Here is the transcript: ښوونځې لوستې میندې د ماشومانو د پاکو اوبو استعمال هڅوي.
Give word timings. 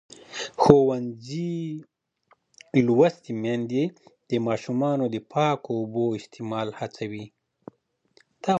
ښوونځې 0.61 1.53
لوستې 2.87 3.31
میندې 3.43 3.83
د 4.29 4.31
ماشومانو 4.47 5.05
د 5.13 5.17
پاکو 5.31 5.71
اوبو 5.79 6.05
استعمال 6.19 6.67
هڅوي. 6.79 7.25